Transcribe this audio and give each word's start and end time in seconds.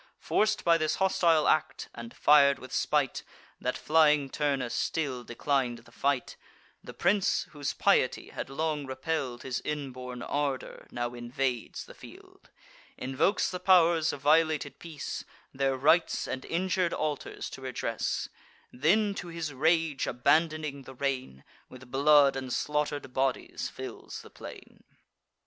Forced 0.17 0.63
by 0.63 0.79
this 0.79 0.95
hostile 0.95 1.47
act, 1.47 1.87
and 1.93 2.11
fir'd 2.15 2.57
with 2.57 2.73
spite, 2.73 3.21
That 3.59 3.77
flying 3.77 4.31
Turnus 4.31 4.73
still 4.73 5.23
declin'd 5.23 5.85
the 5.85 5.91
fight, 5.91 6.37
The 6.83 6.95
Prince, 6.95 7.43
whose 7.51 7.73
piety 7.73 8.29
had 8.29 8.49
long 8.49 8.87
repell'd 8.87 9.43
His 9.43 9.61
inborn 9.63 10.23
ardour, 10.23 10.87
now 10.89 11.13
invades 11.13 11.85
the 11.85 11.93
field; 11.93 12.49
Invokes 12.97 13.51
the 13.51 13.59
pow'rs 13.59 14.11
of 14.11 14.21
violated 14.21 14.79
peace, 14.79 15.23
Their 15.53 15.77
rites 15.77 16.27
and 16.27 16.45
injur'd 16.45 16.93
altars 16.93 17.47
to 17.51 17.61
redress; 17.61 18.27
Then, 18.73 19.13
to 19.13 19.27
his 19.27 19.53
rage 19.53 20.07
abandoning 20.07 20.81
the 20.81 20.95
rein, 20.95 21.43
With 21.69 21.91
blood 21.91 22.35
and 22.35 22.51
slaughter'd 22.51 23.13
bodies 23.13 23.69
fills 23.69 24.23
the 24.23 24.31
plain. 24.31 24.83